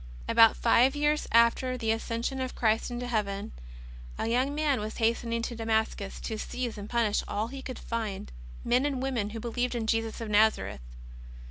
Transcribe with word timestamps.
About 0.27 0.57
five 0.57 0.95
years 0.95 1.27
after 1.31 1.77
the 1.77 1.91
Ascension 1.91 2.41
of 2.41 2.55
Christ 2.55 2.89
into 2.89 3.05
Heaven, 3.05 3.51
a 4.17 4.25
young 4.25 4.55
man 4.55 4.79
was 4.79 4.97
hastening 4.97 5.43
to 5.43 5.55
Damascus 5.55 6.19
to 6.21 6.39
seize 6.39 6.75
and 6.75 6.89
punish 6.89 7.23
all 7.27 7.49
he 7.49 7.61
could 7.61 7.77
find, 7.77 8.31
men 8.65 8.83
and 8.87 8.99
women 8.99 9.29
who 9.29 9.39
believed 9.39 9.75
in 9.75 9.85
Jesus 9.85 10.19
of 10.19 10.27
Nazareth. 10.27 10.81